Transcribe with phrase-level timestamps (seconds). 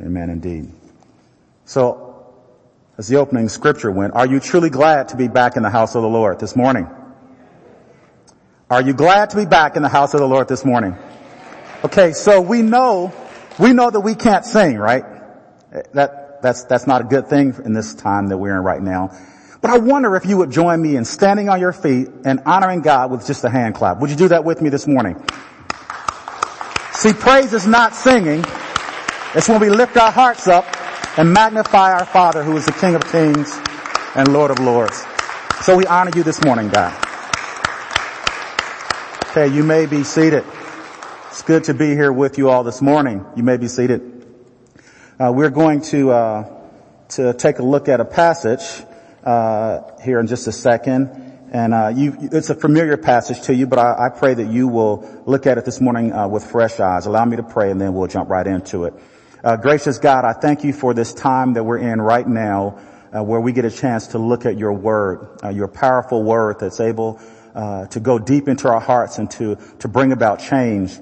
[0.00, 0.70] Amen indeed.
[1.64, 2.26] So,
[2.98, 5.94] as the opening scripture went, are you truly glad to be back in the house
[5.94, 6.88] of the Lord this morning?
[8.70, 10.96] Are you glad to be back in the house of the Lord this morning?
[11.84, 13.12] Okay, so we know,
[13.58, 15.04] we know that we can't sing, right?
[15.92, 19.16] That, that's, that's not a good thing in this time that we're in right now.
[19.60, 22.82] But I wonder if you would join me in standing on your feet and honoring
[22.82, 24.00] God with just a hand clap.
[24.00, 25.22] Would you do that with me this morning?
[26.92, 28.44] See, praise is not singing.
[29.34, 30.64] It's when we lift our hearts up
[31.18, 33.52] and magnify our Father who is the King of Kings
[34.14, 35.04] and Lord of Lords.
[35.62, 36.94] So we honor you this morning, God.
[39.30, 40.44] Okay, you may be seated.
[41.28, 43.26] It's good to be here with you all this morning.
[43.36, 44.26] You may be seated.
[45.18, 46.60] Uh, we're going to uh,
[47.10, 48.84] to take a look at a passage
[49.24, 51.48] uh, here in just a second.
[51.52, 54.68] And uh, you, it's a familiar passage to you, but I, I, pray that you
[54.68, 57.06] will look at it this morning uh, with fresh eyes.
[57.06, 58.94] Allow me to pray, and then we'll jump right into it.
[59.46, 62.80] Uh, gracious God, I thank you for this time that we're in right now,
[63.16, 66.58] uh, where we get a chance to look at your word, uh, your powerful word
[66.58, 67.20] that's able
[67.54, 70.98] uh, to go deep into our hearts and to to bring about change.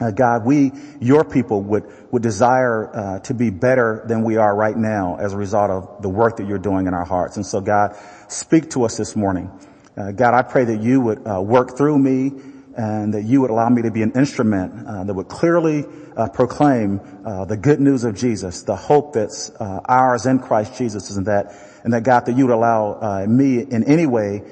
[0.00, 4.56] Uh, God, we, your people would, would desire, uh, to be better than we are
[4.56, 7.36] right now as a result of the work that you're doing in our hearts.
[7.36, 7.98] And so God,
[8.28, 9.50] speak to us this morning.
[9.94, 12.32] God, I pray that you would work through me
[12.76, 15.84] and that you would allow me to be an instrument uh, that would clearly
[16.16, 20.76] uh, proclaim uh, the good news of Jesus, the hope that's uh, ours in Christ
[20.76, 24.42] Jesus, and that and that God that you would allow me in any way,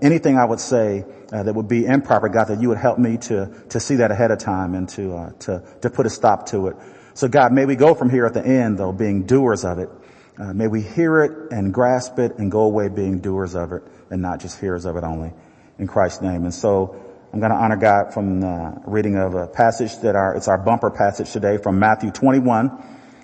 [0.00, 3.50] anything I would say that would be improper, God, that you would help me to
[3.68, 6.76] to see that ahead of time and to to to put a stop to it.
[7.12, 9.90] So God, may we go from here at the end though being doers of it.
[10.38, 14.22] may we hear it and grasp it and go away being doers of it and
[14.22, 15.32] not just hearers of it only
[15.78, 16.44] in Christ's name.
[16.44, 16.96] And so
[17.34, 20.56] I'm going to honor God from the reading of a passage that our, it's our
[20.56, 22.70] bumper passage today from Matthew 21,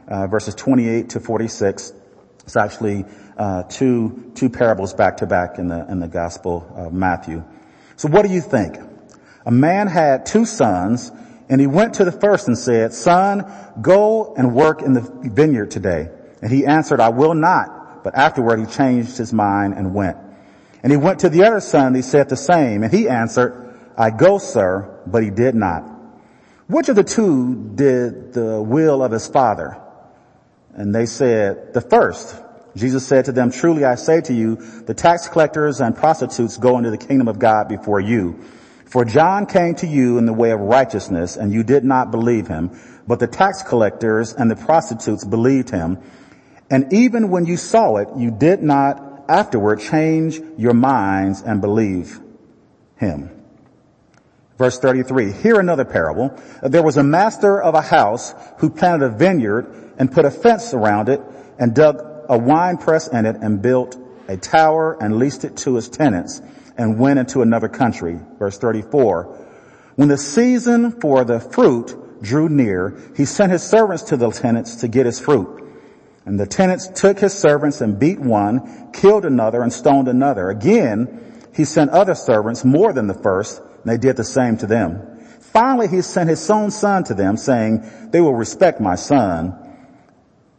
[0.09, 1.93] uh, verses 28 to 46.
[2.43, 3.05] It's actually,
[3.37, 7.45] uh, two, two parables back to back in the, in the gospel of Matthew.
[7.95, 8.79] So what do you think?
[9.47, 11.13] A man had two sons
[11.49, 13.47] and he went to the first and said, son,
[13.81, 16.09] go and work in the vineyard today.
[16.43, 18.03] And he answered, I will not.
[18.03, 20.17] But afterward he changed his mind and went.
[20.83, 22.83] And he went to the other son and he said the same.
[22.83, 23.69] And he answered,
[24.01, 25.85] I go, sir, but he did not.
[26.69, 29.79] Which of the two did the will of his father?
[30.73, 32.35] And they said, the first.
[32.75, 36.79] Jesus said to them, truly I say to you, the tax collectors and prostitutes go
[36.79, 38.43] into the kingdom of God before you.
[38.87, 42.49] For John came to you in the way of righteousness and you did not believe
[42.49, 42.71] him,
[43.07, 45.99] but the tax collectors and the prostitutes believed him.
[46.71, 52.19] And even when you saw it, you did not afterward change your minds and believe
[52.97, 53.37] him.
[54.61, 56.39] Verse 33, here another parable.
[56.63, 60.75] There was a master of a house who planted a vineyard and put a fence
[60.75, 61.23] around it
[61.59, 61.99] and dug
[62.29, 63.97] a wine press in it and built
[64.29, 66.43] a tower and leased it to his tenants
[66.77, 68.21] and went into another country.
[68.39, 69.47] Verse 34,
[69.95, 74.75] when the season for the fruit drew near, he sent his servants to the tenants
[74.83, 75.73] to get his fruit.
[76.27, 80.51] And the tenants took his servants and beat one, killed another, and stoned another.
[80.51, 84.67] Again, he sent other servants more than the first, and they did the same to
[84.67, 85.19] them.
[85.41, 89.55] Finally, he sent his own son to them, saying, they will respect my son.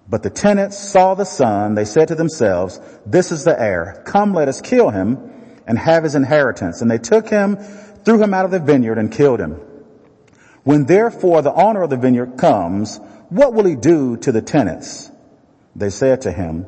[0.09, 1.75] But the tenants saw the son.
[1.75, 4.03] They said to themselves, this is the heir.
[4.05, 5.31] Come, let us kill him
[5.65, 6.81] and have his inheritance.
[6.81, 7.55] And they took him,
[8.03, 9.61] threw him out of the vineyard and killed him.
[10.63, 12.99] When therefore the owner of the vineyard comes,
[13.29, 15.09] what will he do to the tenants?
[15.75, 16.65] They said to him,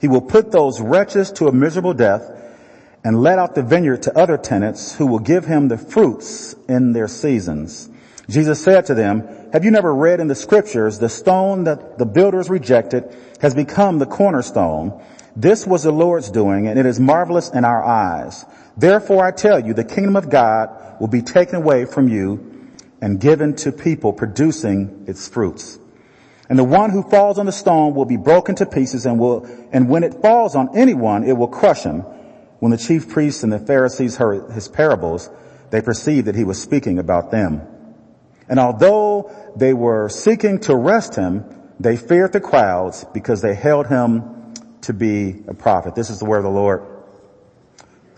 [0.00, 2.35] he will put those wretches to a miserable death
[3.06, 6.90] and let out the vineyard to other tenants who will give him the fruits in
[6.90, 7.88] their seasons.
[8.28, 9.22] Jesus said to them,
[9.52, 14.00] have you never read in the scriptures, the stone that the builders rejected has become
[14.00, 15.00] the cornerstone.
[15.36, 18.44] This was the Lord's doing and it is marvelous in our eyes.
[18.76, 23.20] Therefore I tell you, the kingdom of God will be taken away from you and
[23.20, 25.78] given to people producing its fruits.
[26.48, 29.46] And the one who falls on the stone will be broken to pieces and will,
[29.70, 32.04] and when it falls on anyone, it will crush him.
[32.58, 35.28] When the chief priests and the Pharisees heard his parables,
[35.70, 37.62] they perceived that he was speaking about them.
[38.48, 41.44] And although they were seeking to arrest him,
[41.78, 45.94] they feared the crowds because they held him to be a prophet.
[45.94, 46.86] This is the word of the Lord.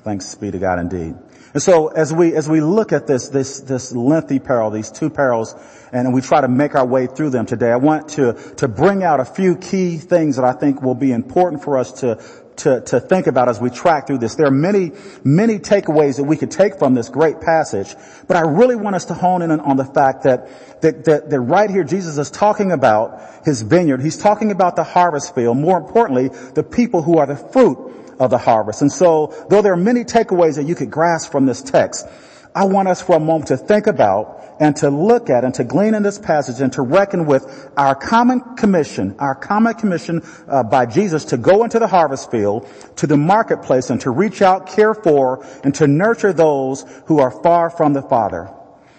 [0.05, 1.17] Thanks be to God indeed.
[1.55, 5.09] And so as we, as we look at this, this, this lengthy parable, these two
[5.09, 5.55] parables,
[5.93, 9.03] and we try to make our way through them today, I want to, to bring
[9.03, 12.23] out a few key things that I think will be important for us to,
[12.59, 14.35] to, to think about as we track through this.
[14.35, 14.93] There are many,
[15.25, 17.95] many takeaways that we could take from this great passage,
[18.27, 21.41] but I really want us to hone in on the fact that, that, that, that
[21.41, 24.03] right here Jesus is talking about his vineyard.
[24.03, 25.57] He's talking about the harvest field.
[25.57, 28.83] More importantly, the people who are the fruit of the harvest.
[28.83, 32.07] And so, though there are many takeaways that you could grasp from this text,
[32.55, 35.65] I want us for a moment to think about and to look at and to
[35.65, 40.63] glean in this passage and to reckon with our common commission, our common commission uh,
[40.63, 44.67] by Jesus to go into the harvest field, to the marketplace and to reach out,
[44.67, 48.51] care for, and to nurture those who are far from the Father.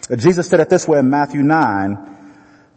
[0.09, 2.17] Uh, Jesus said it this way in Matthew 9,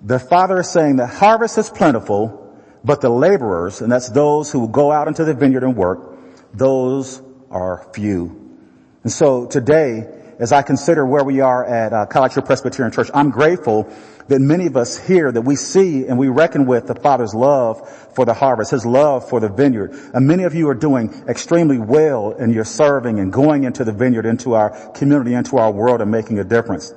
[0.03, 2.39] the Father is saying the harvest is plentiful,
[2.83, 6.19] but the laborers, and that's those who go out into the vineyard and work,
[6.53, 8.59] those are few.
[9.05, 13.11] And so today, as I consider where we are at uh, College Hill Presbyterian Church,
[13.13, 13.93] I'm grateful
[14.29, 17.89] that many of us here that we see and we reckon with the Father's love
[18.15, 19.93] for the harvest, His love for the vineyard.
[20.15, 23.93] And many of you are doing extremely well in your serving and going into the
[23.93, 26.95] vineyard, into our community, into our world and making a difference.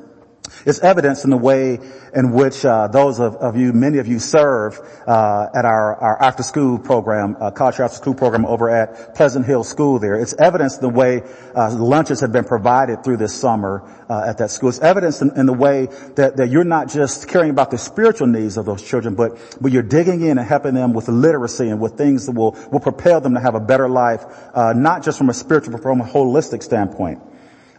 [0.66, 1.80] It's evidence in the way
[2.14, 6.22] in which uh, those of, of, you, many of you serve uh, at our, our
[6.22, 10.16] after-school program, uh, college after-school program over at Pleasant Hill School there.
[10.16, 11.24] It's evidence in the way
[11.56, 14.70] uh, lunches have been provided through this summer uh, at that school.
[14.70, 18.28] It's evidence in, in the way that, that, you're not just caring about the spiritual
[18.28, 21.80] needs of those children, but, but you're digging in and helping them with literacy and
[21.80, 25.18] with things that will, will propel them to have a better life, uh, not just
[25.18, 27.22] from a spiritual, but from a holistic standpoint.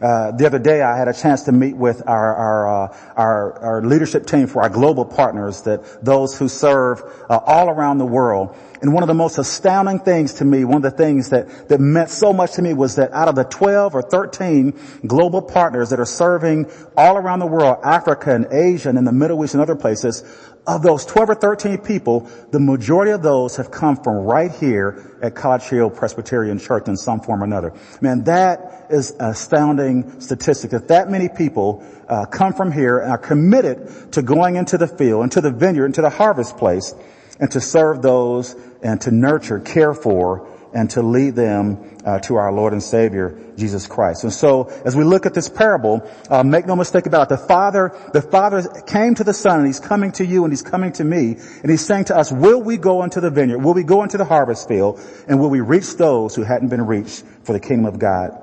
[0.01, 3.59] Uh, the other day, I had a chance to meet with our our, uh, our,
[3.63, 8.07] our leadership team for our global partners, that those who serve uh, all around the
[8.07, 8.55] world.
[8.83, 11.81] And one of the most astounding things to me, one of the things that that
[11.81, 15.91] meant so much to me, was that out of the 12 or 13 global partners
[15.91, 19.55] that are serving all around the world, Africa and Asia and in the Middle East
[19.55, 20.23] and other places,
[20.67, 25.19] of those 12 or 13 people, the majority of those have come from right here
[25.23, 27.73] at College Hill Presbyterian Church in some form or another.
[28.01, 33.19] Man, that is astounding statistic that that many people uh, come from here and are
[33.19, 36.95] committed to going into the field, into the vineyard, into the harvest place,
[37.39, 42.37] and to serve those and to nurture, care for, and to lead them uh, to
[42.37, 44.25] our Lord and Savior Jesus Christ.
[44.25, 47.29] And so, as we look at this parable, uh, make no mistake about it.
[47.31, 50.61] The Father, the Father came to the Son, and He's coming to you, and He's
[50.61, 53.61] coming to me, and He's saying to us, "Will we go into the vineyard?
[53.61, 55.01] Will we go into the harvest field?
[55.27, 58.37] And will we reach those who hadn't been reached for the kingdom of God?"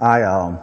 [0.00, 0.58] I um,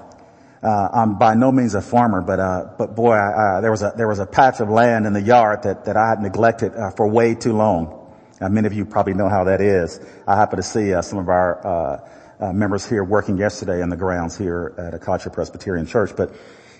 [0.61, 3.93] uh, I'm by no means a farmer, but uh, but boy, I, there was a
[3.95, 6.91] there was a patch of land in the yard that that I had neglected uh,
[6.91, 8.04] for way too long.
[8.41, 9.99] Many of you probably know how that is.
[10.27, 12.09] I happen to see uh, some of our uh,
[12.39, 16.35] uh, members here working yesterday in the grounds here at Acacia Presbyterian Church, but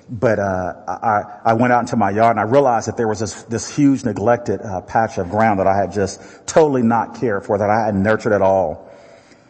[0.07, 3.19] but uh, I, I went out into my yard and I realized that there was
[3.19, 7.43] this, this huge neglected uh, patch of ground that I had just totally not cared
[7.43, 8.91] for, that I had nurtured at all,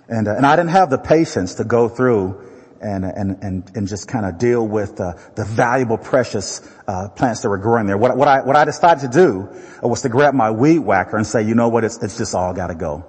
[0.07, 2.41] and and I didn't have the patience to go through
[2.81, 7.41] and, and, and, and just kind of deal with uh, the valuable, precious uh, plants
[7.41, 7.97] that were growing there.
[7.97, 9.49] What, what, I, what I decided to do
[9.81, 12.53] was to grab my weed whacker and say, you know what, it's, it's just all
[12.53, 13.05] got to go.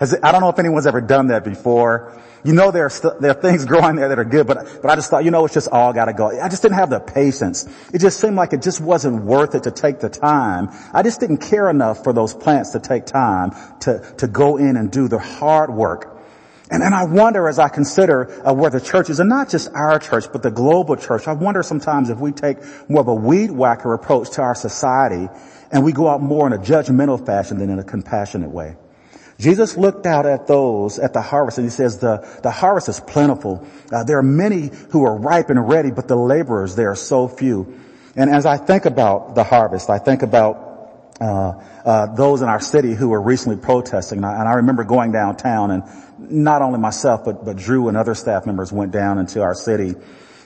[0.00, 2.20] It, I don't know if anyone's ever done that before.
[2.44, 4.90] You know there are, st- there are things growing there that are good, but, but
[4.90, 6.28] I just thought, you know, it's just all gotta go.
[6.40, 7.68] I just didn't have the patience.
[7.92, 10.70] It just seemed like it just wasn't worth it to take the time.
[10.92, 14.76] I just didn't care enough for those plants to take time to, to go in
[14.76, 16.21] and do the hard work
[16.72, 19.68] and, and I wonder as I consider uh, where the church is, and not just
[19.74, 22.56] our church, but the global church, I wonder sometimes if we take
[22.88, 25.28] more of a weed whacker approach to our society
[25.70, 28.76] and we go out more in a judgmental fashion than in a compassionate way.
[29.38, 33.00] Jesus looked out at those at the harvest and he says the, the harvest is
[33.00, 33.66] plentiful.
[33.92, 37.28] Uh, there are many who are ripe and ready, but the laborers, there are so
[37.28, 37.78] few.
[38.16, 40.71] And as I think about the harvest, I think about
[41.20, 44.18] uh, uh, those in our city who were recently protesting.
[44.18, 45.82] And I, and I, remember going downtown and
[46.18, 49.94] not only myself, but, but Drew and other staff members went down into our city.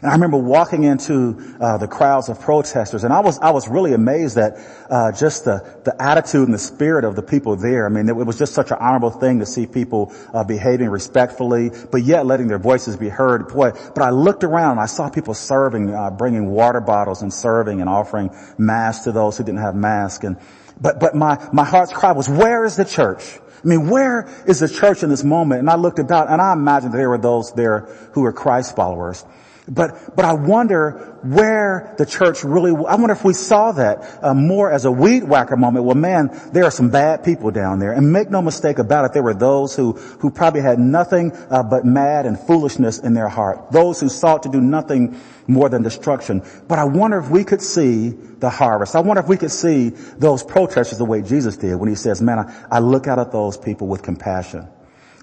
[0.03, 3.67] And I remember walking into uh, the crowds of protesters, and I was I was
[3.67, 4.59] really amazed at
[4.91, 7.87] uh, just the the attitude and the spirit of the people there.
[7.87, 11.71] I mean, it, was just such an honorable thing to see people uh, behaving respectfully,
[11.91, 13.49] but yet letting their voices be heard.
[13.49, 17.33] Boy, but I looked around and I saw people serving, uh, bringing water bottles and
[17.33, 20.25] serving and offering masks to those who didn't have masks.
[20.25, 20.37] And
[20.79, 23.39] but but my my heart's cry was, where is the church?
[23.65, 25.61] I mean, where is the church in this moment?
[25.61, 29.25] And I looked about and I imagined there were those there who were Christ followers.
[29.69, 34.33] But, but I wonder where the church really, I wonder if we saw that uh,
[34.33, 35.85] more as a weed whacker moment.
[35.85, 37.93] Well man, there are some bad people down there.
[37.93, 41.65] And make no mistake about it, there were those who, who probably had nothing uh,
[41.65, 43.73] but mad and foolishness in their heart.
[43.73, 46.43] Those who sought to do nothing more than destruction.
[46.69, 48.95] But I wonder if we could see the harvest.
[48.95, 52.23] I wonder if we could see those protesters the way Jesus did when he says,
[52.23, 54.69] man, I, I look out at those people with compassion.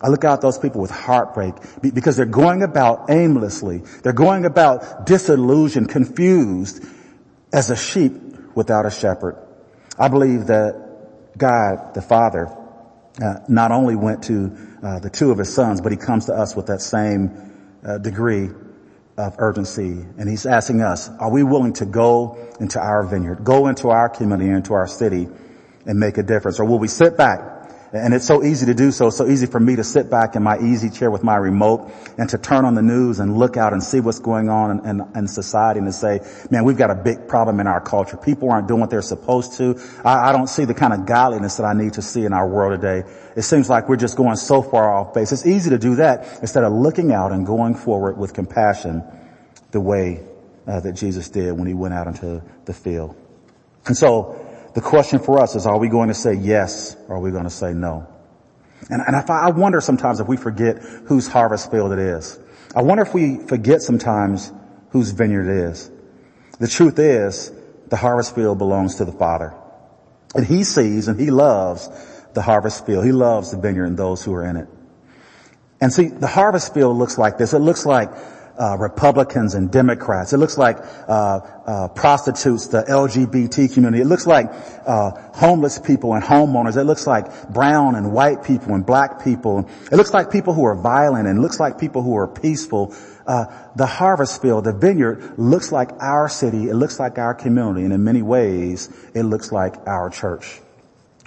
[0.03, 3.83] I look out those people with heartbreak because they're going about aimlessly.
[4.03, 6.83] They're going about disillusioned, confused
[7.53, 8.11] as a sheep
[8.53, 9.37] without a shepherd.
[9.97, 12.53] I believe that God, the Father,
[13.23, 16.33] uh, not only went to uh, the two of his sons, but he comes to
[16.33, 18.49] us with that same uh, degree
[19.17, 20.05] of urgency.
[20.17, 24.09] And he's asking us, are we willing to go into our vineyard, go into our
[24.09, 25.29] community, into our city
[25.85, 26.59] and make a difference?
[26.59, 27.62] Or will we sit back
[27.93, 30.41] and it's so easy to do so, so easy for me to sit back in
[30.41, 33.71] my easy chair with my remote and to turn on the news and look out
[33.71, 36.19] and see what's going on in, in, in society and to say,
[36.49, 38.17] man, we've got a big problem in our culture.
[38.17, 39.79] People aren't doing what they're supposed to.
[40.03, 42.47] I, I don't see the kind of godliness that I need to see in our
[42.47, 43.07] world today.
[43.35, 45.31] It seems like we're just going so far off base.
[45.31, 49.03] It's easy to do that instead of looking out and going forward with compassion
[49.69, 50.25] the way
[50.65, 53.15] uh, that Jesus did when he went out into the field.
[53.85, 57.19] And so the question for us is, are we going to say yes or are
[57.19, 58.07] we going to say no?
[58.89, 62.39] And, and I, I wonder sometimes if we forget whose harvest field it is.
[62.75, 64.51] I wonder if we forget sometimes
[64.89, 65.91] whose vineyard it is.
[66.59, 67.51] The truth is,
[67.87, 69.53] the harvest field belongs to the Father.
[70.35, 71.87] And He sees and He loves
[72.33, 73.05] the harvest field.
[73.05, 74.67] He loves the vineyard and those who are in it.
[75.79, 77.53] And see, the harvest field looks like this.
[77.53, 78.09] It looks like
[78.57, 80.33] uh, Republicans and Democrats.
[80.33, 84.01] It looks like uh, uh, prostitutes, the LGBT community.
[84.01, 84.47] It looks like
[84.85, 86.77] uh, homeless people and homeowners.
[86.77, 89.67] It looks like brown and white people and black people.
[89.91, 92.95] It looks like people who are violent and it looks like people who are peaceful.
[93.25, 93.45] Uh,
[93.75, 96.69] the harvest field, the vineyard, looks like our city.
[96.69, 100.59] It looks like our community, and in many ways, it looks like our church.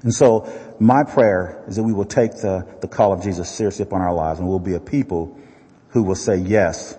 [0.03, 0.47] And so,
[0.79, 4.13] my prayer is that we will take the, the call of Jesus seriously upon our
[4.13, 5.41] lives, and we'll be a people
[5.89, 6.99] who will say yes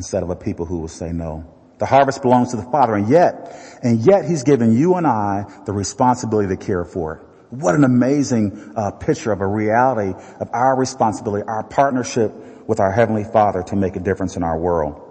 [0.00, 1.44] instead of a people who will say no.
[1.76, 5.44] The harvest belongs to the Father and yet, and yet He's given you and I
[5.66, 7.22] the responsibility to care for it.
[7.50, 12.32] What an amazing uh, picture of a reality of our responsibility, our partnership
[12.66, 15.09] with our Heavenly Father to make a difference in our world.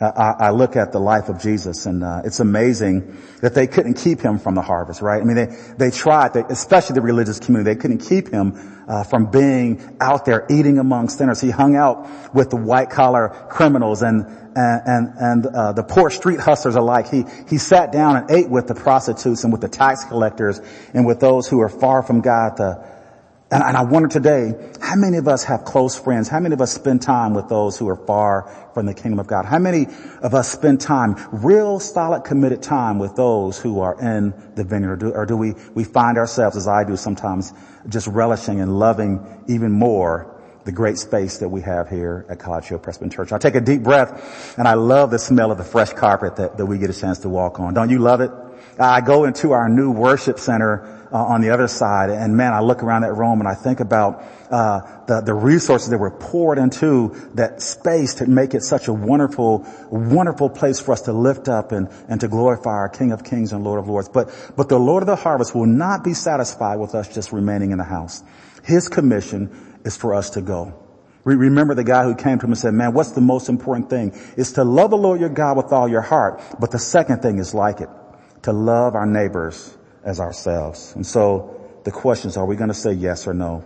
[0.00, 3.94] I, I, look at the life of Jesus and uh, it's amazing that they couldn't
[3.94, 5.20] keep him from the harvest, right?
[5.20, 9.02] I mean, they, they tried, they, especially the religious community, they couldn't keep him uh,
[9.02, 11.40] from being out there eating among sinners.
[11.40, 14.24] He hung out with the white collar criminals and,
[14.54, 17.08] and, and, uh, the poor street hustlers alike.
[17.08, 20.60] He, he sat down and ate with the prostitutes and with the tax collectors
[20.94, 22.97] and with those who are far from God, the,
[23.50, 26.28] and, and, I wonder today, how many of us have close friends?
[26.28, 28.42] How many of us spend time with those who are far
[28.74, 29.46] from the kingdom of God?
[29.46, 29.86] How many
[30.20, 34.92] of us spend time, real solid committed time with those who are in the vineyard?
[34.92, 37.54] Or do, or do we, we find ourselves, as I do sometimes,
[37.88, 42.66] just relishing and loving even more the great space that we have here at College
[42.66, 43.32] Hill Presbyterian Church.
[43.32, 46.58] I take a deep breath and I love the smell of the fresh carpet that,
[46.58, 47.72] that we get a chance to walk on.
[47.72, 48.30] Don't you love it?
[48.78, 52.10] I go into our new worship center uh, on the other side.
[52.10, 55.90] And man, I look around that room and I think about uh, the the resources
[55.90, 60.92] that were poured into that space to make it such a wonderful, wonderful place for
[60.92, 63.88] us to lift up and and to glorify our King of Kings and Lord of
[63.88, 64.08] Lords.
[64.08, 67.70] But but the Lord of the harvest will not be satisfied with us just remaining
[67.70, 68.22] in the house.
[68.64, 70.84] His commission is for us to go.
[71.24, 74.12] Remember the guy who came to him and said, man, what's the most important thing?
[74.36, 76.40] Is to love the Lord your God with all your heart.
[76.58, 77.90] But the second thing is like it,
[78.42, 80.94] to love our neighbors as ourselves.
[80.94, 83.64] And so the question is, are we going to say yes or no?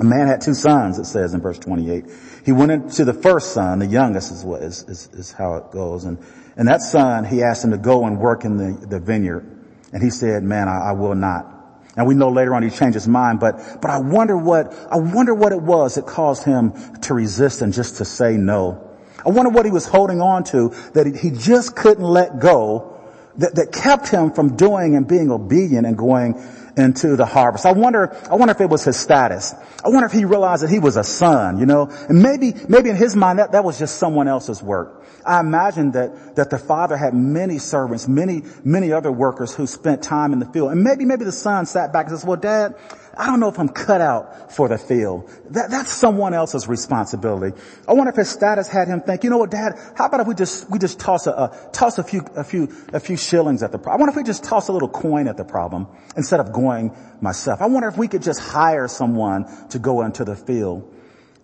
[0.00, 2.04] A man had two sons, it says in verse 28.
[2.44, 5.72] He went into the first son, the youngest is what is, is, is how it
[5.72, 6.04] goes.
[6.04, 6.18] And,
[6.56, 9.44] and that son, he asked him to go and work in the, the vineyard.
[9.92, 11.54] And he said, man, I, I will not.
[11.96, 14.98] And we know later on he changed his mind, but, but I wonder what, I
[14.98, 18.84] wonder what it was that caused him to resist and just to say no.
[19.26, 22.97] I wonder what he was holding on to that he just couldn't let go
[23.38, 26.40] that, that kept him from doing and being obedient and going
[26.76, 27.66] into the harvest.
[27.66, 29.52] I wonder, I wonder if it was his status.
[29.84, 32.90] I wonder if he realized that he was a son, you know, and maybe, maybe
[32.90, 35.04] in his mind that, that was just someone else's work.
[35.26, 40.02] I imagine that, that the father had many servants, many, many other workers who spent
[40.02, 40.70] time in the field.
[40.70, 42.76] And maybe, maybe the son sat back and says, well, dad,
[43.18, 45.28] I don't know if I'm cut out for the field.
[45.50, 47.60] That, that's someone else's responsibility.
[47.88, 50.28] I wonder if his status had him think, you know what, dad, how about if
[50.28, 53.64] we just, we just toss a, a toss a few, a few, a few shillings
[53.64, 53.94] at the problem?
[53.94, 56.96] I wonder if we just toss a little coin at the problem instead of going
[57.20, 57.60] myself.
[57.60, 60.94] I wonder if we could just hire someone to go into the field.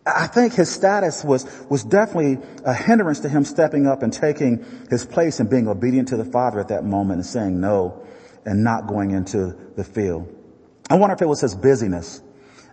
[0.07, 4.64] I think his status was, was definitely a hindrance to him stepping up and taking
[4.90, 8.07] his place and being obedient to the Father at that moment and saying no
[8.45, 10.43] and not going into the field.
[10.90, 12.20] I wonder if it was his busyness.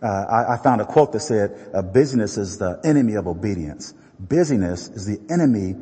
[0.02, 3.94] Uh, I, I, found a quote that said, uh, busyness is the enemy of obedience.
[4.20, 5.76] Busyness is the enemy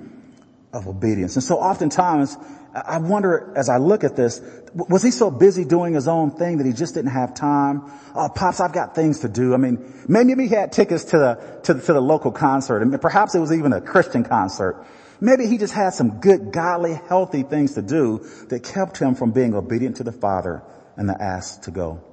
[0.73, 1.35] of obedience.
[1.35, 2.37] And so oftentimes
[2.73, 4.41] I wonder as I look at this,
[4.73, 7.91] was he so busy doing his own thing that he just didn't have time?
[8.13, 9.53] Oh, pops, I've got things to do.
[9.53, 13.01] I mean, maybe he had tickets to the, to the, to the local concert and
[13.01, 14.85] perhaps it was even a Christian concert.
[15.19, 19.31] Maybe he just had some good, godly, healthy things to do that kept him from
[19.31, 20.61] being obedient to the Father
[20.95, 22.03] and the ask to go.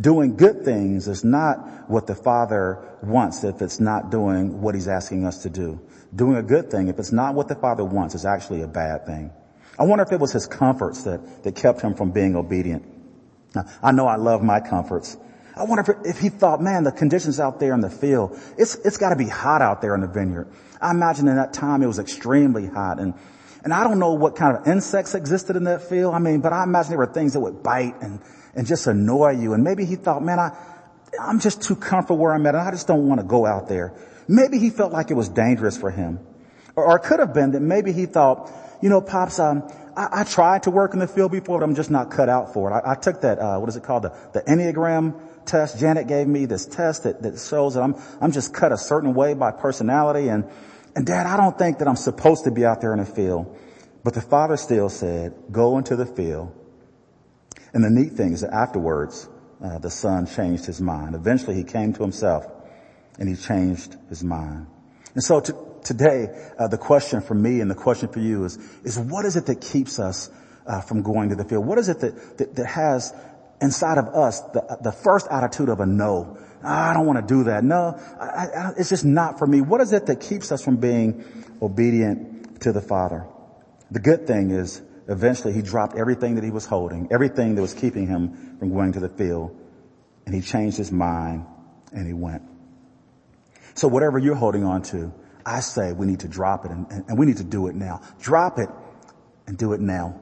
[0.00, 4.88] Doing good things is not what the Father wants if it's not doing what He's
[4.88, 5.80] asking us to do.
[6.14, 9.06] Doing a good thing, if it's not what the Father wants, is actually a bad
[9.06, 9.32] thing.
[9.78, 12.84] I wonder if it was his comforts that, that kept him from being obedient.
[13.54, 15.16] Now, I know I love my comforts.
[15.56, 18.76] I wonder if, if he thought, man, the conditions out there in the field, it's,
[18.76, 20.48] it's gotta be hot out there in the vineyard.
[20.80, 23.14] I imagine in that time it was extremely hot and,
[23.64, 26.14] and I don't know what kind of insects existed in that field.
[26.14, 28.20] I mean, but I imagine there were things that would bite and,
[28.54, 29.54] and just annoy you.
[29.54, 30.54] And maybe he thought, man, I,
[31.20, 33.66] I'm just too comfortable where I'm at and I just don't want to go out
[33.68, 33.94] there.
[34.28, 36.20] Maybe he felt like it was dangerous for him.
[36.76, 38.52] Or, or it could have been that maybe he thought,
[38.82, 39.66] you know, pops, um,
[39.96, 42.52] I, I, tried to work in the field before, but I'm just not cut out
[42.52, 42.74] for it.
[42.74, 44.02] I, I took that, uh, what is it called?
[44.02, 45.78] The, the Enneagram test.
[45.78, 49.14] Janet gave me this test that, that shows that I'm, I'm just cut a certain
[49.14, 50.28] way by personality.
[50.28, 50.44] And,
[50.96, 53.56] and dad, I don't think that I'm supposed to be out there in the field.
[54.04, 56.52] But the father still said, go into the field.
[57.72, 59.28] And the neat thing is that afterwards,
[59.64, 61.14] uh, the son changed his mind.
[61.14, 62.46] Eventually he came to himself
[63.18, 64.66] and he changed his mind.
[65.14, 68.58] And so to, today, uh, the question for me and the question for you is,
[68.84, 70.30] is what is it that keeps us
[70.66, 71.66] uh, from going to the field?
[71.66, 73.14] What is it that, that, that has
[73.60, 76.38] inside of us the, the first attitude of a no?
[76.64, 77.62] I don't want to do that.
[77.64, 79.60] No, I, I, it's just not for me.
[79.60, 81.24] What is it that keeps us from being
[81.60, 83.26] obedient to the Father?
[83.90, 87.74] The good thing is eventually he dropped everything that he was holding, everything that was
[87.74, 89.56] keeping him from going to the field,
[90.26, 91.46] and he changed his mind
[91.92, 92.42] and he went.
[93.74, 95.12] So whatever you're holding on to,
[95.44, 97.74] I say we need to drop it and, and, and we need to do it
[97.74, 98.00] now.
[98.20, 98.68] Drop it
[99.46, 100.20] and do it now.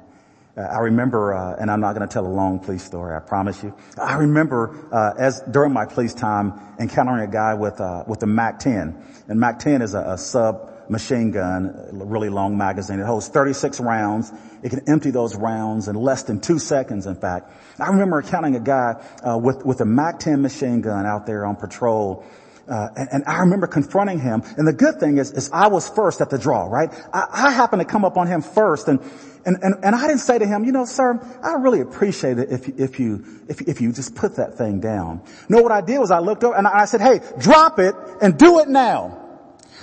[0.57, 3.17] Uh, I remember, uh, and I'm not going to tell a long police story.
[3.17, 3.75] I promise you.
[4.01, 8.27] I remember uh, as during my police time encountering a guy with uh, with a
[8.27, 13.01] MAC-10, and MAC-10 is a, a sub machine gun, really long magazine.
[13.01, 14.31] It holds 36 rounds.
[14.63, 17.07] It can empty those rounds in less than two seconds.
[17.07, 21.25] In fact, I remember encountering a guy uh, with with a MAC-10 machine gun out
[21.25, 22.27] there on patrol
[22.69, 24.43] uh, and, and, I remember confronting him.
[24.57, 26.91] And the good thing is, is I was first at the draw, right?
[27.13, 29.01] I, I happened to come up on him first, and,
[29.45, 32.53] and and and I didn't say to him, you know, sir, I really appreciate it
[32.53, 35.23] if if you if if you just put that thing down.
[35.49, 38.39] No, what I did was I looked over and I said, hey, drop it and
[38.39, 39.19] do it now.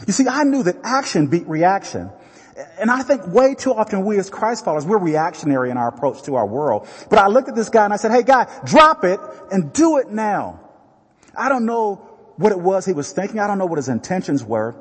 [0.07, 2.09] You see, I knew that action beat reaction.
[2.79, 6.23] And I think way too often we as Christ followers, we're reactionary in our approach
[6.23, 6.87] to our world.
[7.09, 9.19] But I looked at this guy and I said, hey guy, drop it
[9.51, 10.59] and do it now.
[11.37, 12.08] I don't know
[12.39, 13.39] what it was he was thinking.
[13.39, 14.75] I don't know what his intentions were.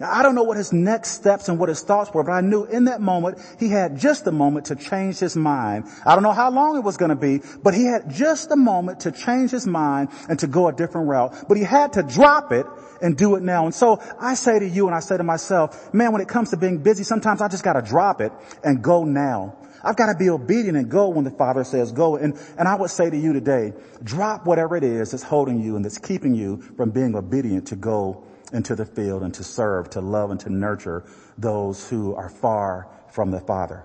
[0.00, 2.64] I don't know what his next steps and what his thoughts were, but I knew
[2.64, 5.84] in that moment he had just a moment to change his mind.
[6.04, 8.56] I don't know how long it was going to be, but he had just a
[8.56, 11.44] moment to change his mind and to go a different route.
[11.46, 12.66] But he had to drop it
[13.00, 13.66] and do it now.
[13.66, 16.50] And so I say to you and I say to myself, man, when it comes
[16.50, 18.32] to being busy, sometimes I just got to drop it
[18.64, 19.56] and go now.
[19.84, 22.16] I've got to be obedient and go when the Father says go.
[22.16, 25.76] And, and I would say to you today, drop whatever it is that's holding you
[25.76, 29.90] and that's keeping you from being obedient to go into the field and to serve,
[29.90, 31.04] to love and to nurture
[31.38, 33.84] those who are far from the Father.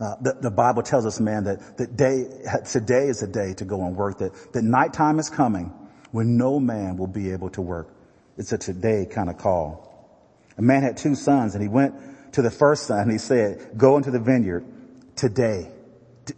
[0.00, 2.24] Uh, the, the, Bible tells us, man, that, that day,
[2.64, 5.72] today is a day to go and work, that, that nighttime is coming
[6.12, 7.92] when no man will be able to work.
[8.36, 9.84] It's a today kind of call.
[10.56, 11.94] A man had two sons and he went
[12.34, 14.64] to the first son and he said, go into the vineyard
[15.18, 15.70] today.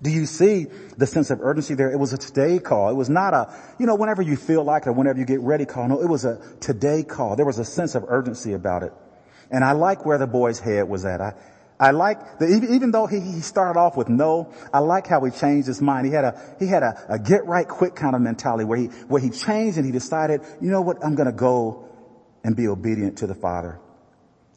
[0.03, 0.67] Do you see
[0.97, 1.91] the sense of urgency there?
[1.91, 2.91] It was a today call.
[2.91, 5.41] It was not a, you know, whenever you feel like it or whenever you get
[5.41, 5.89] ready call.
[5.89, 7.37] No, it was a today call.
[7.37, 8.93] There was a sense of urgency about it.
[9.51, 11.21] And I like where the boy's head was at.
[11.21, 11.35] I,
[11.81, 15.33] I like the, even though he, he started off with no, I like how he
[15.33, 16.07] changed his mind.
[16.07, 18.87] He had a, he had a, a get right quick kind of mentality where he,
[19.09, 21.89] where he changed and he decided, you know what, I'm going to go
[22.45, 23.81] and be obedient to the Father.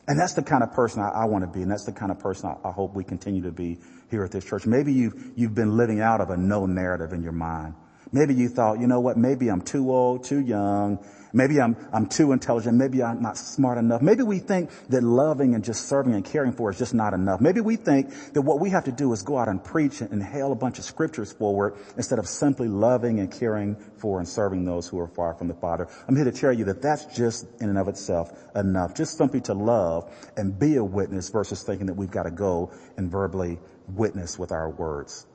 [0.08, 2.12] And that's the kind of person I, I want to be, and that's the kind
[2.12, 3.80] of person I, I, hope we continue to be
[4.12, 4.66] here at this church.
[4.66, 7.74] Maybe you've, you've been living out of a no narrative in your mind.
[8.14, 11.00] Maybe you thought, you know what, maybe I'm too old, too young,
[11.34, 12.78] Maybe I'm, I'm too intelligent.
[12.78, 14.04] Maybe I'm not smart enough.
[14.04, 17.42] Maybe we think that loving and just serving and caring for is just not enough.
[17.42, 20.22] Maybe we think that what we have to do is go out and preach and
[20.22, 24.64] hail a bunch of scriptures forward instead of simply loving and caring for and serving
[24.64, 25.88] those who are far from the Father.
[26.08, 28.94] I'm here to tell you that that's just in and of itself enough.
[28.94, 32.72] Just simply to love and be a witness versus thinking that we've got to go
[32.96, 35.26] and verbally witness with our words.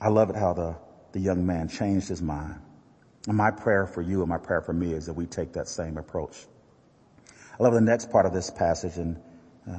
[0.00, 0.76] I love it how the,
[1.12, 2.60] the young man changed his mind.
[3.26, 5.68] And my prayer for you and my prayer for me is that we take that
[5.68, 6.36] same approach.
[7.58, 9.20] I love the next part of this passage and
[9.68, 9.76] uh,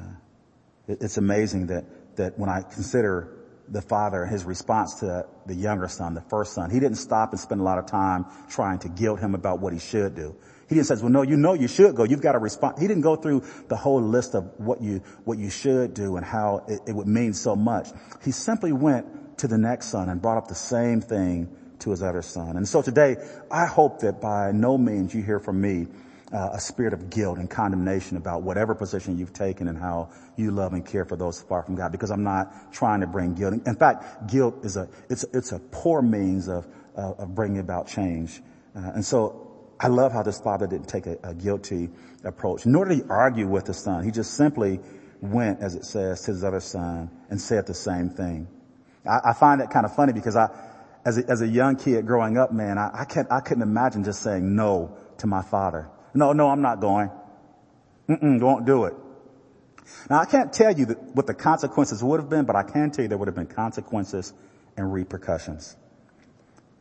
[0.88, 1.86] it, it's amazing that,
[2.18, 3.38] that when I consider
[3.70, 7.32] the father and his response to the younger son, the first son, he didn't stop
[7.32, 10.36] and spend a lot of time trying to guilt him about what he should do.
[10.68, 12.04] He didn't say, well, no, you know you should go.
[12.04, 12.80] You've got to respond.
[12.80, 16.26] He didn't go through the whole list of what you, what you should do and
[16.26, 17.90] how it, it would mean so much.
[18.24, 21.50] He simply went to the next son and brought up the same thing
[21.80, 22.58] to his other son.
[22.58, 23.18] And so today,
[23.52, 25.88] I hope that by no means you hear from me
[26.32, 30.52] uh, a spirit of guilt and condemnation about whatever position you've taken and how you
[30.52, 33.54] love and care for those far from God, because I'm not trying to bring guilt.
[33.66, 37.88] In fact, guilt is a it's it's a poor means of uh, of bringing about
[37.88, 38.42] change.
[38.76, 41.90] Uh, and so I love how this father didn't take a, a guilty
[42.24, 44.04] approach, nor did he argue with the son.
[44.04, 44.80] He just simply
[45.20, 48.48] went, as it says, to his other son and said the same thing.
[49.06, 50.50] I, I find that kind of funny because I
[51.06, 54.04] as a, as a young kid growing up, man, I, I can't, I couldn't imagine
[54.04, 55.90] just saying no to my father.
[56.14, 57.10] No, no, I'm not going.
[58.08, 58.94] Mm-mm, won't do it.
[60.10, 63.04] Now I can't tell you what the consequences would have been, but I can tell
[63.04, 64.34] you there would have been consequences
[64.78, 65.76] and repercussions.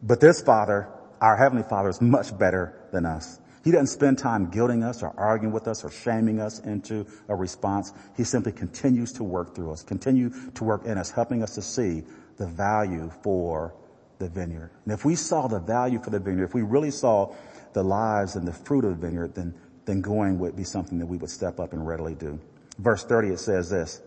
[0.02, 0.88] But this father,
[1.20, 3.39] our heavenly father is much better than us.
[3.62, 7.35] He doesn't spend time guilting us or arguing with us or shaming us into a
[7.35, 7.92] response.
[8.16, 11.62] He simply continues to work through us, continue to work in us, helping us to
[11.62, 12.05] see
[12.38, 13.75] the value for
[14.18, 14.70] the vineyard.
[14.85, 17.35] And if we saw the value for the vineyard, if we really saw
[17.73, 21.07] the lives and the fruit of the vineyard, then, then going would be something that
[21.07, 22.40] we would step up and readily do.
[22.79, 24.01] Verse 30, it says this,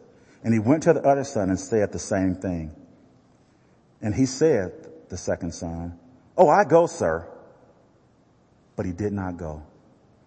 [0.43, 2.71] and he went to the other son and said the same thing.
[4.01, 4.73] And he said,
[5.09, 5.97] the second son,
[6.37, 7.27] oh, I go, sir.
[8.75, 9.63] But he did not go.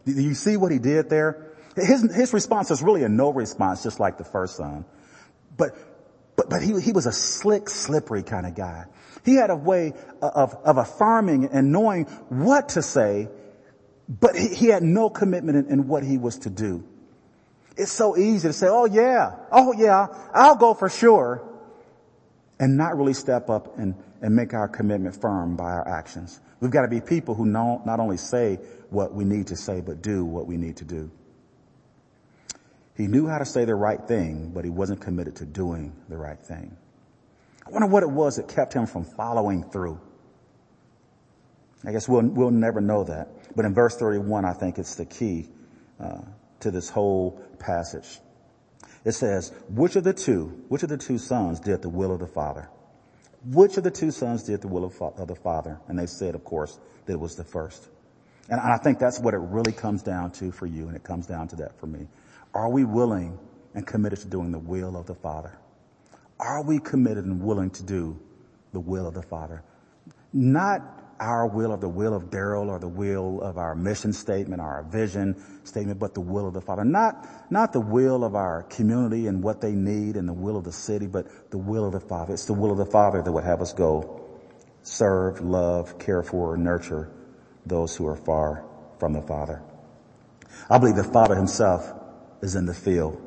[0.04, 1.52] Do you see what he did there?
[1.74, 4.84] His, his response is really a no response, just like the first son.
[5.56, 5.76] But,
[6.36, 8.84] but, but he, he was a slick, slippery kind of guy.
[9.24, 13.28] He had a way of, of affirming and knowing what to say,
[14.08, 16.84] but he, he had no commitment in, in what he was to do.
[17.76, 21.42] It's so easy to say, oh yeah, oh yeah, I'll go for sure,
[22.58, 26.40] and not really step up and, and make our commitment firm by our actions.
[26.60, 28.58] We've got to be people who not only say
[28.90, 31.10] what we need to say, but do what we need to do.
[32.96, 36.16] He knew how to say the right thing, but he wasn't committed to doing the
[36.16, 36.74] right thing.
[37.66, 40.00] I wonder what it was that kept him from following through.
[41.84, 43.54] I guess we'll, we'll never know that.
[43.54, 45.48] But in verse 31, I think it's the key
[46.00, 46.22] uh,
[46.60, 48.18] to this whole passage.
[49.06, 52.18] It says, which of the two, which of the two sons did the will of
[52.18, 52.68] the father?
[53.44, 55.78] Which of the two sons did the will of, of the father?
[55.86, 57.88] And they said, of course, that it was the first.
[58.48, 61.28] And I think that's what it really comes down to for you, and it comes
[61.28, 62.08] down to that for me.
[62.52, 63.38] Are we willing
[63.74, 65.56] and committed to doing the will of the Father?
[66.40, 68.18] Are we committed and willing to do
[68.72, 69.62] the will of the Father?
[70.32, 70.82] Not
[71.20, 74.66] our will or the will of Daryl or the will of our mission statement, or
[74.66, 76.84] our vision statement, but the will of the Father.
[76.84, 80.64] Not, not the will of our community and what they need and the will of
[80.64, 82.34] the city, but the will of the Father.
[82.34, 84.22] It's the will of the Father that would have us go
[84.82, 87.10] serve, love, care for, nurture
[87.66, 88.64] those who are far
[88.98, 89.62] from the Father.
[90.70, 91.92] I believe the Father himself
[92.40, 93.20] is in the field.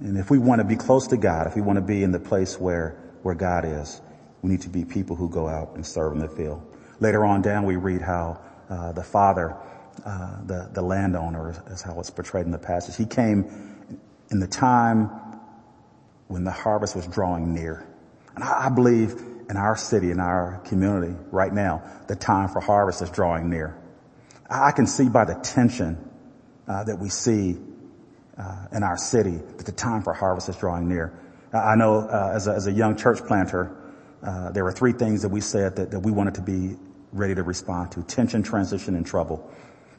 [0.00, 2.12] And if we want to be close to God, if we want to be in
[2.12, 2.90] the place where,
[3.22, 4.00] where God is,
[4.42, 6.62] we need to be people who go out and serve in the field.
[7.04, 8.40] Later on down, we read how
[8.70, 9.54] uh, the father,
[10.06, 12.96] uh, the the landowner, is how it's portrayed in the passage.
[12.96, 13.44] He came
[14.30, 15.10] in the time
[16.28, 17.86] when the harvest was drawing near,
[18.34, 22.60] and I, I believe in our city, in our community, right now, the time for
[22.60, 23.76] harvest is drawing near.
[24.48, 25.98] I, I can see by the tension
[26.66, 27.58] uh, that we see
[28.38, 31.12] uh, in our city that the time for harvest is drawing near.
[31.52, 33.76] I know uh, as, a, as, a, young church planter,
[34.22, 36.76] uh, there were three things that we said that, that, we wanted to be
[37.14, 39.50] ready to respond to: tension, transition, and trouble.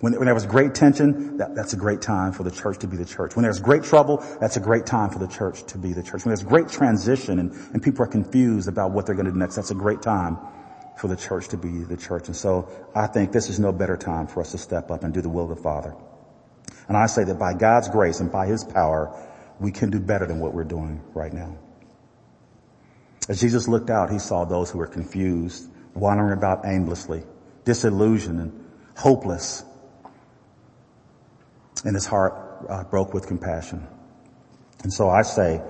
[0.02, 2.88] When, when there was great tension, that, that's a great time for the church to
[2.88, 3.36] be the church.
[3.36, 6.26] When there's great trouble, that's a great time for the church to be the church.
[6.26, 9.40] When there's great transition and, and people are confused about what they're going to do
[9.40, 10.38] next, that's a great time
[10.98, 12.28] for the church to be the church.
[12.28, 15.14] And so I think this is no better time for us to step up and
[15.14, 15.96] do the will of the Father.
[16.88, 19.18] And I say that by God's grace and by His power,
[19.60, 21.58] we can do better than what we're doing right now.
[23.30, 27.24] As Jesus looked out, He saw those who were confused wandering about aimlessly,
[27.64, 29.64] disillusioned and hopeless.
[31.84, 32.34] And his heart
[32.70, 33.88] uh, broke with compassion.
[34.84, 35.62] And so I say,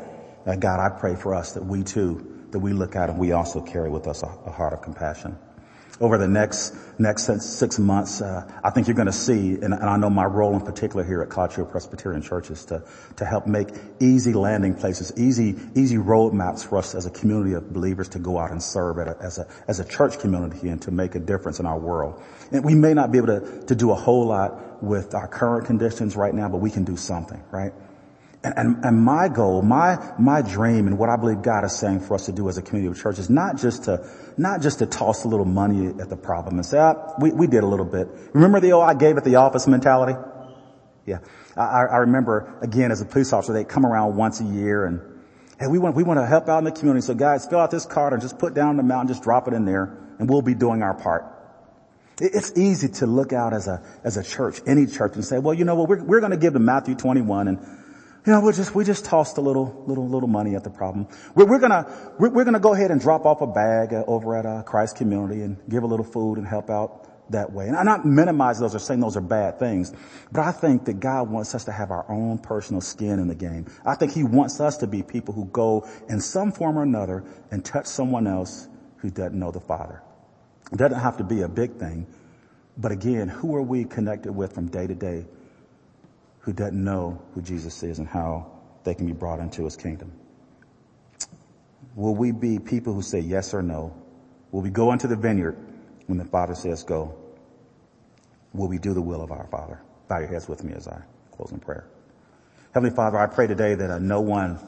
[0.46, 3.32] uh, God, I pray for us that we too, that we look at and we
[3.32, 5.38] also carry with us a, a heart of compassion
[6.00, 9.84] over the next next six months, uh, I think you're going to see, and, and,
[9.84, 12.84] I know my role in particular here at Hill Presbyterian Church is to
[13.18, 17.72] to help make easy landing places, easy easy roadmaps for us as a community of
[17.72, 20.92] believers to go out and serve a, as a as a church community and to
[20.92, 22.22] make a difference in our world.
[22.52, 25.66] And we may not be able to to do a whole lot with our current
[25.66, 27.74] conditions right now, but we can do something, right?
[28.46, 32.14] And, and, my goal, my, my dream and what I believe God is saying for
[32.14, 34.86] us to do as a community of church is not just to, not just to
[34.86, 37.86] toss a little money at the problem and say, ah, we, we did a little
[37.86, 38.08] bit.
[38.34, 40.14] Remember the, oh, I gave at the office mentality?
[41.08, 41.20] Yeah.
[41.58, 45.02] I, I remember again as a police officer, they come around once a year and,
[45.60, 47.04] hey, we want, we want to help out in the community.
[47.04, 49.56] So guys, fill out this card and just put down the amount, just drop it
[49.56, 51.26] in there and we'll be doing our part.
[52.22, 55.56] It's easy to look out as a, as a church, any church and say, well,
[55.56, 57.60] you know what, we're, we're going to give to Matthew 21 and
[58.26, 61.08] you know, we just, we just tossed a little, little, little money at the problem.
[61.36, 64.36] We're, we're gonna, we're, we're, gonna go ahead and drop off a bag uh, over
[64.36, 67.68] at uh, Christ Community and give a little food and help out that way.
[67.68, 69.94] And I'm not minimizing those or saying those are bad things,
[70.32, 73.36] but I think that God wants us to have our own personal skin in the
[73.36, 73.68] game.
[73.86, 77.24] I think He wants us to be people who go in some form or another
[77.52, 80.02] and touch someone else who doesn't know the Father.
[80.72, 82.08] It doesn't have to be a big thing,
[82.76, 85.26] but again, who are we connected with from day to day
[86.46, 88.46] who doesn't know who Jesus is and how
[88.84, 90.12] they can be brought into his kingdom?
[91.96, 93.96] Will we be people who say yes or no?
[94.52, 95.58] Will we go into the vineyard
[96.06, 97.18] when the Father says go?
[98.54, 99.82] Will we do the will of our Father?
[100.08, 101.88] Bow your heads with me as I close in prayer.
[102.76, 104.60] Heavenly Father, I pray today that uh, no one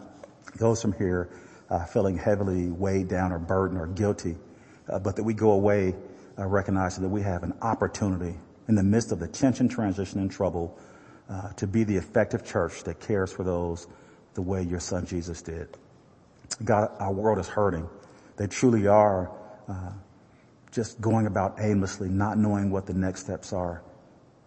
[0.57, 1.29] goes from here
[1.69, 4.35] uh, feeling heavily weighed down or burdened or guilty,
[4.89, 5.93] uh, but that we go away
[6.39, 8.35] uh, recognizing that we have an opportunity
[8.67, 10.75] in the midst of the tension, transition, and trouble
[11.29, 13.87] uh, to be the effective church that cares for those
[14.33, 15.67] the way your son Jesus did.
[16.63, 17.89] God, our world is hurting.
[18.37, 19.31] They truly are
[19.67, 19.91] uh,
[20.71, 23.81] just going about aimlessly, not knowing what the next steps are,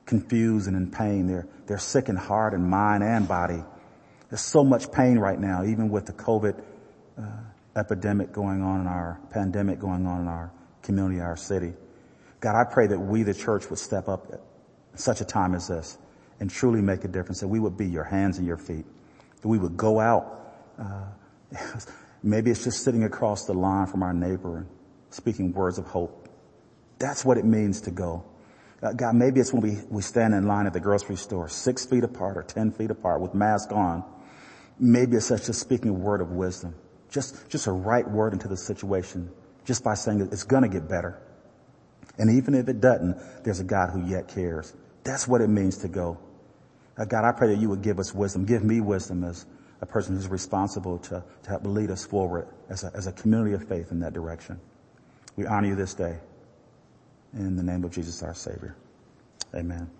[0.06, 1.26] confused and in pain.
[1.26, 3.62] They're they're sick in heart and mind and body.
[4.28, 6.60] There's so much pain right now, even with the COVID
[7.18, 7.22] uh,
[7.76, 11.74] epidemic going on in our pandemic going on in our community, our city.
[12.40, 14.40] God, I pray that we, the church, would step up at
[14.98, 15.98] such a time as this
[16.40, 18.84] and truly make a difference, that we would be your hands and your feet,
[19.40, 20.56] that we would go out.
[20.78, 21.04] Uh,
[22.22, 24.66] maybe it's just sitting across the line from our neighbor and
[25.10, 26.28] speaking words of hope.
[26.98, 28.24] That's what it means to go.
[28.82, 31.84] Uh, God, maybe it's when we, we stand in line at the grocery store, six
[31.84, 34.02] feet apart or ten feet apart with mask on.
[34.78, 36.74] Maybe it's just speaking a word of wisdom.
[37.10, 39.30] Just, just a right word into the situation,
[39.66, 41.20] just by saying it's gonna get better.
[42.18, 44.72] And even if it doesn't, there's a God who yet cares.
[45.04, 46.18] That's what it means to go.
[47.00, 48.44] Uh, God, I pray that you would give us wisdom.
[48.44, 49.46] Give me wisdom as
[49.80, 53.54] a person who's responsible to, to help lead us forward as a, as a community
[53.54, 54.60] of faith in that direction.
[55.34, 56.18] We honor you this day.
[57.32, 58.76] In the name of Jesus our Savior.
[59.54, 59.90] Amen.